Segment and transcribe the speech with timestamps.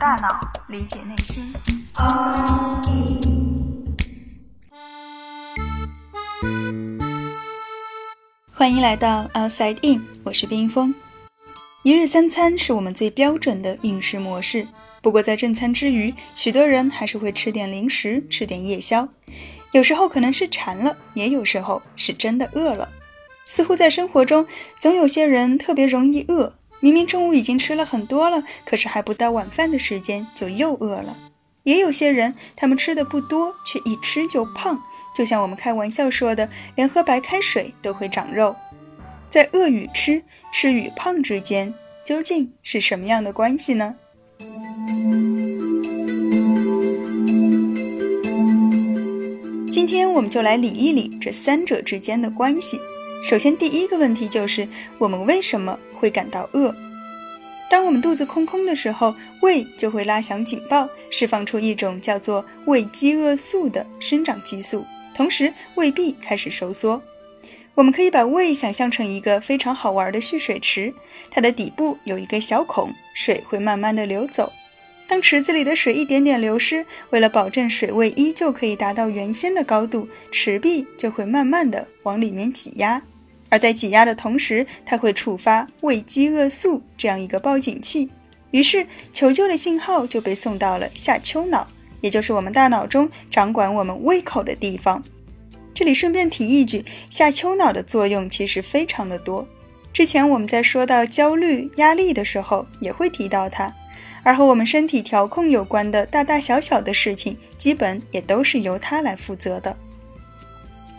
[0.00, 1.52] 大脑，理解内心。
[8.52, 10.94] 欢迎来到 Outside In，我是冰峰。
[11.84, 14.66] 一日三餐是我们最标准的饮食模式，
[15.02, 19.06] 不过在正餐之余，许多人还是会吃点零食，吃点夜宵。
[19.72, 22.88] 有时候可能是馋了，也有时候是真的饿了。
[23.46, 24.46] 似乎在生活中，
[24.78, 26.54] 总有些人特别容易饿。
[26.80, 31.16] 明明中午已经吃了很多了，可是还不到晚饭的时间就又饿了。
[31.62, 34.82] 也有些人，他们吃的不多，却一吃就胖，
[35.14, 38.56] 就像我们开玩笑说的，连喝白开水都会长肉。
[39.28, 43.96] 在饿与吃、吃与胖之间，究竟是什么样的关系呢？
[49.70, 52.80] 今天我们就来理一理这三者之间的关系。
[53.22, 54.66] 首先，第一个问题就是
[54.98, 56.74] 我们为什么会感到饿？
[57.70, 67.00] 当我们肚子空空的时候，胃就会拉响警报，释放出一种叫做胃饥饿素的生长激素，同时胃壁开始收缩。
[67.74, 70.92] 我们可以把胃想象成一个非常好玩的蓄水池，
[71.30, 74.52] 它的底部有一个小孔，水会慢慢的流走。
[75.06, 83.02] 当池子里的水一点点流失，为了保证水位依旧可以达到原先的高度，池壁就会慢慢的往里面挤压。
[83.50, 88.08] 而在挤压的同时，它会触发胃饥饿素这样一个报警器，
[88.52, 91.66] 于是求救的信号就被送到了下丘脑，
[92.00, 95.02] 也就是我们大脑中掌管我们胃口的地方。
[95.74, 99.46] 这里顺便提一句，下丘脑的作用其实非常的多。
[99.92, 103.74] 之前我们在说到焦虑、压力的时候，也会提到它。
[104.22, 109.74] 而和我们身体调控有关的大大小小的事情，基本也都是由它来负责的。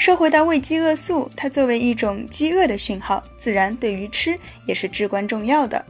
[0.00, 5.84] 说回到胃饥饿素，它作为一种饥饿的讯号，自然对于吃也是至关重要的。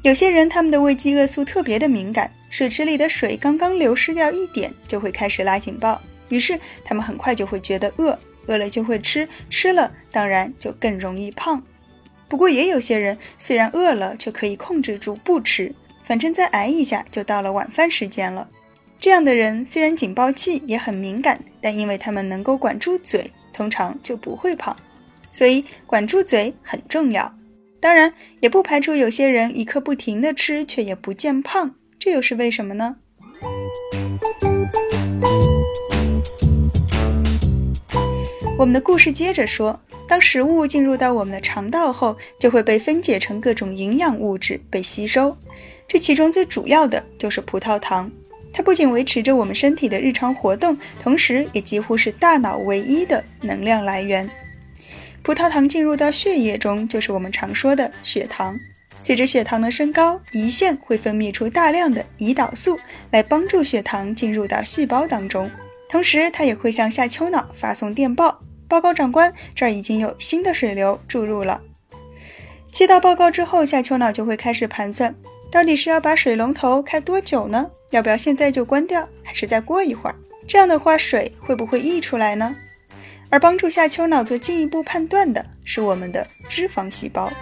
[0.00, 6.00] 有些人他们的胃饥饿素特别的敏感，水池里的水刚刚流失掉一点，就会开始拉警报，
[6.30, 11.62] 于是他们很快就会觉得饿，饿了就会吃，吃了当然就更容易胖。
[12.30, 15.74] 不过也有些人虽然饿了，却可以控制住不吃，
[16.06, 18.48] 反正再挨一下就到了晚饭时间了。
[19.04, 24.74] 这样的人虽然警报器也很敏感，但因为他们能够管住嘴，通常就不会胖。
[25.30, 27.30] 所以管住嘴很重要。
[27.82, 32.96] 当然，也不排除有些人一刻不停的吃，却也不见胖，这又是为什么呢？
[38.56, 39.78] 我们的故事接着说，
[40.08, 45.36] 当食物进入到我们的肠道后，就会被分解成各种营养物质被吸收，
[45.86, 48.10] 这其中最主要的就是葡萄糖。
[48.54, 54.30] 它不仅维持着我们身体的日常活动，同时也几乎是大脑唯一的能量来源。
[55.24, 58.56] 葡萄糖进入到血液中，就是我们常说的血糖。
[59.00, 62.78] 随着血糖的升高，胰腺会分泌出大量的胰岛素
[63.10, 65.50] 来帮助血糖进入到细胞当中，
[65.90, 68.38] 同时它也会向下丘脑发送电报，
[68.68, 71.60] 报告长官，这儿已经有新的水流注入了。
[72.74, 75.14] 接到报告之后，下丘脑就会开始盘算。
[75.48, 77.70] 到底是要把水龙头开多久呢？
[77.92, 80.16] 要不要现在就关掉，还是再过一会儿？
[80.48, 82.56] 这样的话，水会不会溢出来呢？
[83.30, 87.32] 而帮助下丘脑做进一步判断的是我们的脂肪细胞。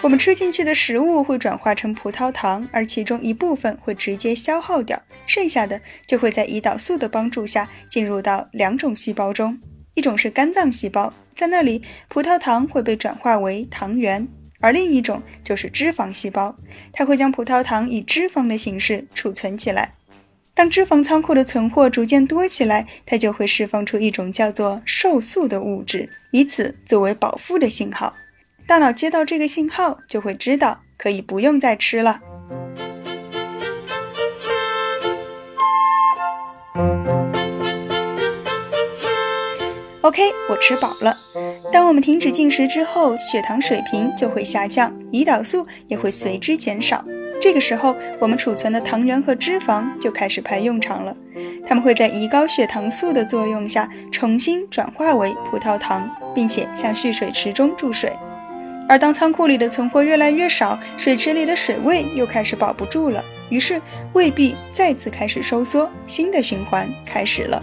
[0.00, 9.58] 我们吃进去的食物会转化成葡萄糖，而其中一部分会直接消耗掉，剩下的就会在胰岛素的帮助下进入到两种细胞中，
[9.94, 14.28] 一种是肝脏细胞，在那里葡萄糖会被转化为糖原。
[14.60, 16.56] 而另一种就是脂肪细胞，
[16.92, 19.92] 它会将葡萄糖以脂肪的形式储存起来。
[20.54, 28.14] 当脂肪仓库的存货逐渐多起来，它就会释放出一种叫做瘦素的物质，以此作为饱腹的信号。
[28.66, 32.20] 大脑接到这个信号，就会知道可以不用再吃了。
[40.04, 41.16] OK，我吃饱了。
[41.72, 47.02] 当我们停止进食之后，血糖水平就会下降，胰岛素也会随之减少。
[47.40, 51.16] 这个时候，我们储存的糖原和脂肪就开始派用场了。
[51.66, 58.12] 它们会在胰高血糖素的作用下重新转化为葡萄糖，并且向蓄水池中注水。
[58.86, 63.80] 而当仓库里的存货越来越少，水池里的水位又开始保不住了，于是
[64.12, 67.62] 胃壁再次开始收缩，新的循环开始了。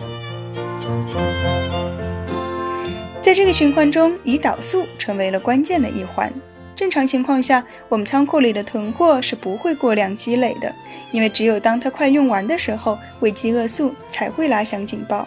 [3.31, 6.29] 在这个循环中，胰岛素成为了关键的一环。
[6.75, 10.75] 正常情况下，我们仓库里的囤货是不会过量积累的，
[11.13, 15.25] 因为只有当它快用完的时候，胃饥饿素才会拉响警报。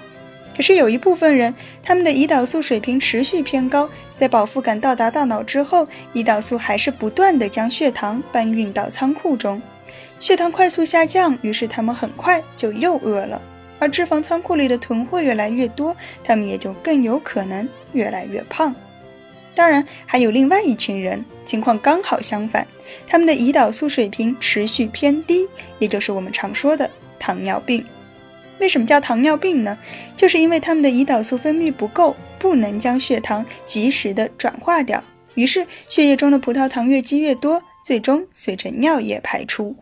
[0.54, 9.62] 可是有一部分人，他们的胰岛素水平持续偏高，在饱腹感到达大脑之后，胰岛素还是不断的将血糖搬运到仓库中，
[10.20, 13.40] 血糖快速下降，于是他们很快就又饿了。
[13.78, 18.74] 而脂肪仓库里的囤货越来越多，他们也就更有可能越来越胖。
[19.54, 22.66] 当然，还有另外一群人，情况刚好相反，
[23.06, 25.48] 他们的胰岛素水平持续偏低，
[25.78, 27.84] 也就是我们常说的糖尿病。
[28.58, 29.78] 为什么叫糖尿病呢？
[30.16, 35.02] 就是因为他们的胰岛素分泌不够，不能将血糖及时的转化掉，
[35.34, 39.76] 于是血液中的葡萄糖越积越多，最终随着尿液排出。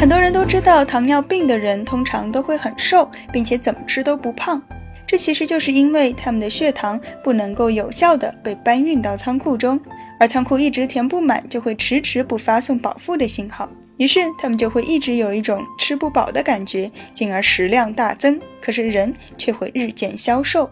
[0.00, 4.62] 很多人都知道，糖尿病的人通常都会很瘦，并且怎么吃都不胖。
[5.06, 9.78] 这其实就是因为他们的血糖不能够有效的被搬运到仓库中，
[10.18, 13.68] 而仓库一直填不满，就会迟迟不发送饱腹的信号，
[13.98, 18.40] 于是他们就会一直有一种吃不饱的感觉，进而食量大增。
[18.62, 20.70] 可是人却会日渐消瘦。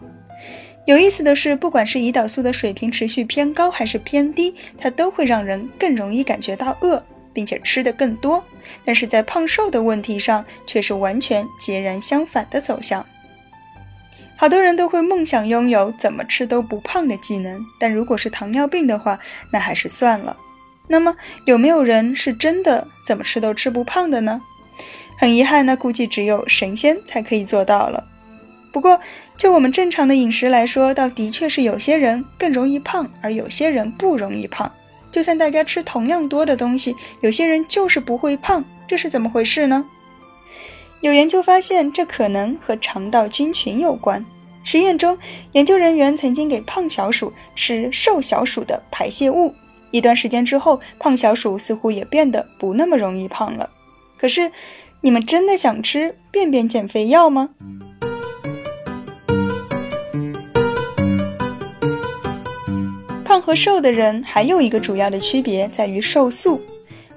[0.87, 7.03] 有意思的是，不管是胰岛素的水平持续偏高还是偏低，它都会让人更容易感觉到饿。
[7.39, 8.43] 并且吃的更多，
[8.83, 13.05] 但是在胖瘦的问题上却是完全截然相反的走向。
[14.35, 19.17] 好多人都会梦想拥有怎么吃都不胖的技能，但如果是糖尿病的话，
[19.53, 20.35] 那还是算了。
[20.89, 21.15] 那么
[21.45, 24.41] 有没有人是真的怎么吃都吃不胖的呢？
[25.17, 28.05] 很遗憾，那估计只有神仙才可以做到了。
[28.73, 28.99] 不过
[29.37, 34.69] 就我们正常的饮食来说，倒的确是有些人更容易胖，而有些人不容易胖。
[35.11, 39.85] 就算大家吃同样多的东西，有些人就是不会胖，这是怎么回事呢？
[41.01, 44.25] 有研究发现，这可能和肠道菌群有关。
[44.63, 45.17] 实验中，
[45.53, 49.55] 研究人员曾经给胖小鼠吃瘦小鼠的排泄物，
[49.91, 53.69] 一段时间之后，胖小鼠似乎也变得不那么容易胖了。
[54.17, 54.51] 可是，
[55.01, 57.49] 你们真的想吃便便减肥药吗？
[63.41, 66.61] 和瘦的人还有一个主要的区别在于瘦素。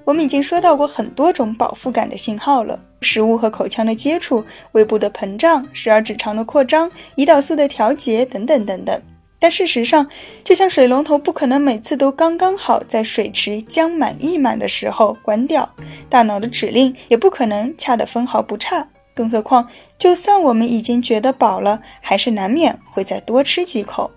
[0.05, 9.01] 我们已经说到过很多种饱腹感的信号了：食物和口腔的接触、胃部的膨胀、十二指肠的扩张、胰岛素的调节等等等等。
[9.39, 10.07] 但事实上，
[10.45, 15.69] 就像水龙头不可能每次都刚刚好在水池将满溢满的时候关掉，
[16.09, 18.87] 大脑的指令也不可能恰得分毫不差。
[19.15, 19.69] 更何况，
[19.99, 24.11] 就算我们已经觉得饱了，还是难免会再多吃几口。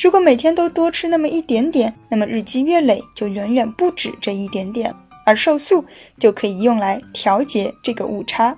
[0.00, 4.94] 如果每天都多吃那么一点点，那么日积月累就远远不止这一点点，
[5.26, 5.84] 而瘦素
[6.18, 8.56] 就可以用来调节这个误差。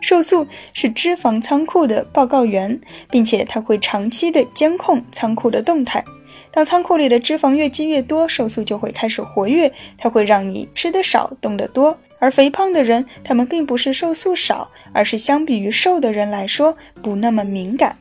[0.00, 2.80] 瘦素是脂肪仓库的报告员，
[3.10, 6.02] 并且它会长期的监控仓库的动态。
[6.50, 11.98] 当仓库里的脂肪越积越多，瘦素就会开始活跃，它会让你吃得少，动得多。
[12.18, 17.98] 而肥胖的人，他们并不是瘦素少，而是相比于瘦的人来说不那么敏感。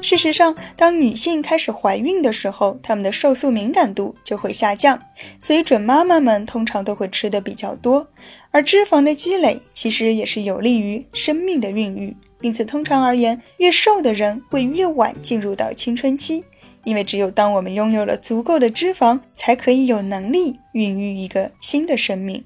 [0.00, 4.98] 事实上，当女性开始怀孕的时候，她们的瘦素敏感度就会下降，
[5.40, 8.06] 所以准妈妈们通常都会吃的比较多。
[8.50, 16.44] 而脂肪的积累其实也是有利于生命的孕育，因此通常而言，越瘦的人会越晚进入到青春期，
[16.84, 22.42] 因为只有当我们拥有了足够的脂肪，才可以有能力孕育一个新的生命。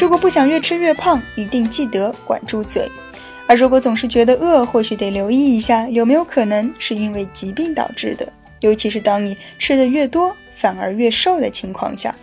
[0.00, 2.88] 如果不想越吃越胖，一定记得管住嘴。
[3.48, 8.32] 而如果总是觉得饿，或许得留意一下，有没有可能是因为疾病导致的。
[8.60, 12.14] 尤其是当你吃的越多，反而越瘦的情况下。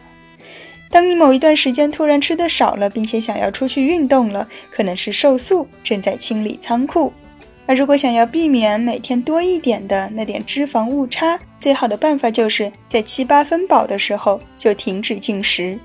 [0.89, 7.11] 当你某一段时间突然吃的少了，并且想要出去运动了，可能是瘦素正在清理仓库。
[7.65, 15.77] 而如果想要避免每天多一点的那点脂肪误差，最好的办法就是在七八分饱的时候就停止进食。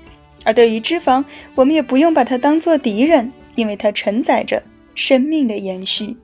[0.43, 1.23] 而对于脂肪，
[1.55, 4.63] 我们也不用把它当做敌人，因为它承载着
[4.95, 6.15] 生命的延续。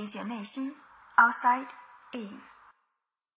[0.00, 0.74] 理解内心
[1.18, 1.66] ，outside
[2.12, 2.49] in。